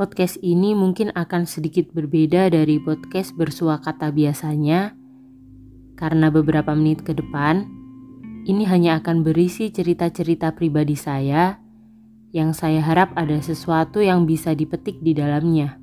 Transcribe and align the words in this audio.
podcast 0.00 0.40
ini 0.40 0.72
mungkin 0.72 1.12
akan 1.12 1.44
sedikit 1.44 1.92
berbeda 1.92 2.48
dari 2.48 2.80
podcast 2.80 3.36
bersua 3.36 3.84
kata 3.84 4.08
biasanya, 4.08 4.96
karena 5.92 6.32
beberapa 6.32 6.72
menit 6.72 7.04
ke 7.04 7.12
depan, 7.12 7.68
ini 8.48 8.64
hanya 8.64 8.96
akan 8.96 9.20
berisi 9.20 9.68
cerita-cerita 9.68 10.56
pribadi 10.56 10.96
saya 10.96 11.60
yang 12.32 12.56
saya 12.56 12.80
harap 12.80 13.12
ada 13.12 13.36
sesuatu 13.44 14.00
yang 14.00 14.24
bisa 14.24 14.56
dipetik 14.56 15.04
di 15.04 15.12
dalamnya. 15.12 15.76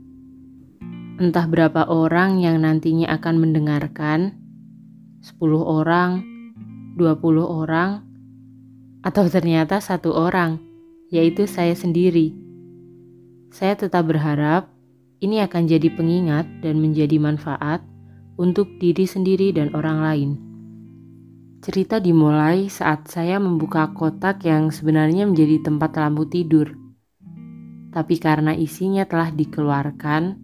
Entah 1.21 1.45
berapa 1.45 1.85
orang 1.85 2.41
yang 2.41 2.57
nantinya 2.65 3.13
akan 3.21 3.37
mendengarkan, 3.37 4.33
10 5.21 5.61
orang, 5.61 6.25
20 6.97 7.45
orang, 7.45 8.01
atau 9.05 9.29
ternyata 9.29 9.77
satu 9.77 10.09
orang, 10.09 10.57
yaitu 11.13 11.45
saya 11.45 11.77
sendiri 11.77 12.46
saya 13.57 13.73
tetap 13.73 14.05
berharap 14.05 14.69
ini 15.17 15.41
akan 15.41 15.65
jadi 15.65 15.89
pengingat 15.89 16.45
dan 16.61 16.77
menjadi 16.77 17.17
manfaat 17.17 17.81
untuk 18.37 18.69
diri 18.77 19.09
sendiri 19.09 19.49
dan 19.49 19.73
orang 19.73 19.97
lain. 20.05 20.29
Cerita 21.65 21.97
dimulai 21.97 22.69
saat 22.69 23.09
saya 23.09 23.41
membuka 23.41 23.97
kotak 23.97 24.45
yang 24.45 24.69
sebenarnya 24.69 25.25
menjadi 25.25 25.65
tempat 25.65 25.89
lampu 25.97 26.29
tidur. 26.29 26.69
Tapi 27.89 28.21
karena 28.21 28.53
isinya 28.53 29.09
telah 29.09 29.33
dikeluarkan, 29.33 30.37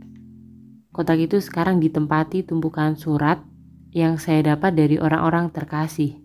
kotak 0.89 1.21
itu 1.21 1.37
sekarang 1.37 1.77
ditempati 1.77 2.41
tumpukan 2.49 2.97
surat 2.97 3.45
yang 3.93 4.17
saya 4.17 4.57
dapat 4.57 4.73
dari 4.73 4.97
orang-orang 4.97 5.53
terkasih. 5.53 6.17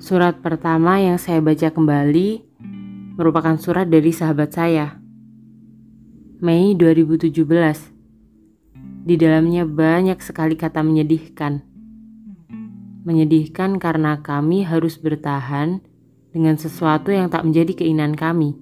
Surat 0.00 0.40
pertama 0.40 1.04
yang 1.04 1.20
saya 1.20 1.44
baca 1.44 1.68
kembali 1.68 2.28
merupakan 3.20 3.60
surat 3.60 3.84
dari 3.92 4.08
sahabat 4.08 4.48
saya 4.48 5.03
Mei 6.44 6.76
2017. 6.76 7.40
Di 9.08 9.16
dalamnya 9.16 9.64
banyak 9.64 10.20
sekali 10.20 10.60
kata 10.60 10.84
menyedihkan. 10.84 11.64
Menyedihkan 13.08 13.80
karena 13.80 14.20
kami 14.20 14.60
harus 14.60 15.00
bertahan 15.00 15.80
dengan 16.36 16.60
sesuatu 16.60 17.08
yang 17.08 17.32
tak 17.32 17.48
menjadi 17.48 17.80
keinginan 17.80 18.12
kami. 18.12 18.52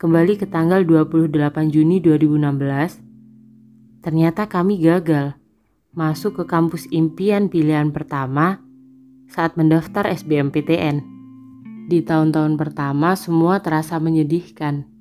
Kembali 0.00 0.40
ke 0.40 0.48
tanggal 0.48 0.80
28 0.88 1.28
Juni 1.68 2.00
2016, 2.00 3.04
ternyata 4.00 4.48
kami 4.48 4.80
gagal 4.80 5.36
masuk 5.92 6.40
ke 6.40 6.48
kampus 6.48 6.88
impian 6.88 7.52
pilihan 7.52 7.92
pertama 7.92 8.64
saat 9.28 9.60
mendaftar 9.60 10.08
SBMPTN. 10.08 11.04
Di 11.92 12.00
tahun-tahun 12.00 12.56
pertama 12.56 13.12
semua 13.12 13.60
terasa 13.60 14.00
menyedihkan 14.00 14.93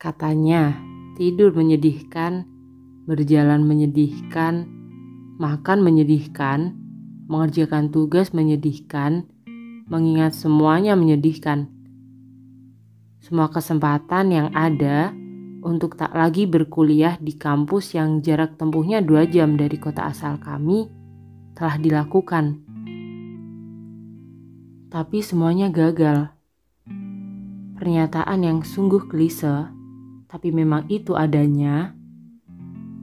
Katanya, 0.00 0.80
tidur 1.20 1.52
menyedihkan, 1.52 2.48
berjalan 3.04 3.68
menyedihkan, 3.68 4.64
makan 5.36 5.84
menyedihkan, 5.84 6.72
mengerjakan 7.28 7.92
tugas 7.92 8.32
menyedihkan, 8.32 9.28
mengingat 9.92 10.32
semuanya 10.32 10.96
menyedihkan. 10.96 11.68
Semua 13.20 13.52
kesempatan 13.52 14.32
yang 14.32 14.48
ada 14.56 15.12
untuk 15.60 16.00
tak 16.00 16.16
lagi 16.16 16.48
berkuliah 16.48 17.20
di 17.20 17.36
kampus 17.36 17.92
yang 17.92 18.24
jarak 18.24 18.56
tempuhnya 18.56 19.04
dua 19.04 19.28
jam 19.28 19.60
dari 19.60 19.76
kota 19.76 20.08
asal 20.08 20.40
kami 20.40 20.88
telah 21.52 21.76
dilakukan. 21.76 22.56
Tapi 24.88 25.20
semuanya 25.20 25.68
gagal. 25.68 26.32
Pernyataan 27.76 28.40
yang 28.40 28.64
sungguh 28.64 29.04
klise 29.04 29.79
tapi 30.30 30.54
memang 30.54 30.86
itu 30.86 31.18
adanya, 31.18 31.90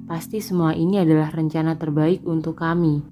pasti 0.08 0.40
semua 0.40 0.72
ini 0.72 1.04
adalah 1.04 1.28
rencana 1.28 1.76
terbaik 1.76 2.24
untuk 2.24 2.56
kami. 2.56 3.04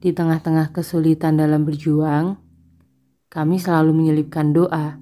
Di 0.00 0.16
tengah-tengah 0.16 0.72
kesulitan 0.72 1.36
dalam 1.36 1.68
berjuang, 1.68 2.40
kami 3.28 3.60
selalu 3.60 3.92
menyelipkan 3.92 4.56
doa 4.56 4.96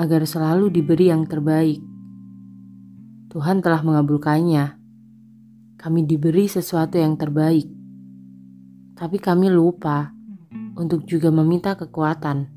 agar 0.00 0.22
selalu 0.24 0.72
diberi 0.72 1.12
yang 1.12 1.28
terbaik. 1.28 1.84
Tuhan 3.28 3.60
telah 3.60 3.84
mengabulkannya. 3.84 4.80
Kami 5.78 6.00
diberi 6.08 6.48
sesuatu 6.48 6.98
yang 6.98 7.14
terbaik, 7.20 7.68
tapi 8.98 9.20
kami 9.20 9.46
lupa 9.46 10.10
untuk 10.74 11.06
juga 11.06 11.30
meminta 11.30 11.76
kekuatan. 11.78 12.50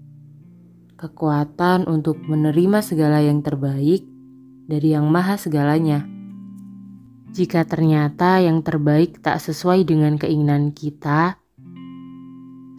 Kekuatan 0.97 1.85
untuk 1.85 2.17
menerima 2.25 2.81
segala 2.81 3.21
yang 3.21 3.45
terbaik 3.45 4.10
dari 4.71 4.95
Yang 4.95 5.07
Maha 5.11 5.35
Segalanya. 5.35 5.99
Jika 7.35 7.67
ternyata 7.67 8.39
yang 8.39 8.63
terbaik 8.63 9.19
tak 9.19 9.43
sesuai 9.43 9.83
dengan 9.83 10.15
keinginan 10.15 10.71
kita, 10.71 11.35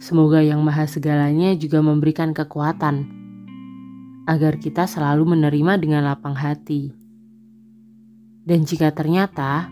semoga 0.01 0.41
Yang 0.41 0.61
Maha 0.65 0.85
Segalanya 0.89 1.53
juga 1.53 1.85
memberikan 1.85 2.33
kekuatan 2.33 3.05
agar 4.25 4.57
kita 4.57 4.89
selalu 4.89 5.37
menerima 5.37 5.77
dengan 5.77 6.09
lapang 6.09 6.33
hati. 6.33 6.89
Dan 8.41 8.65
jika 8.65 8.89
ternyata 8.89 9.69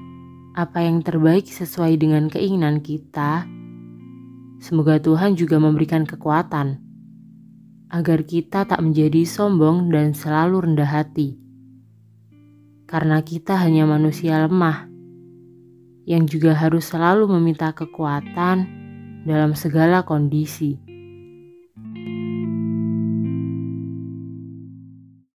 apa 0.53 0.79
yang 0.85 1.01
terbaik 1.01 1.49
sesuai 1.49 1.97
dengan 1.97 2.29
keinginan 2.29 2.85
kita, 2.85 3.49
semoga 4.61 5.01
Tuhan 5.01 5.33
juga 5.33 5.57
memberikan 5.57 6.05
kekuatan 6.05 6.77
agar 7.89 8.21
kita 8.23 8.69
tak 8.69 8.77
menjadi 8.77 9.25
sombong 9.25 9.89
dan 9.89 10.13
selalu 10.13 10.69
rendah 10.69 10.87
hati 10.87 11.41
karena 12.91 13.23
kita 13.23 13.55
hanya 13.55 13.87
manusia 13.87 14.35
lemah 14.43 14.91
yang 16.03 16.27
juga 16.27 16.51
harus 16.51 16.91
selalu 16.91 17.39
meminta 17.39 17.71
kekuatan 17.71 18.67
dalam 19.23 19.55
segala 19.55 20.03
kondisi. 20.03 20.75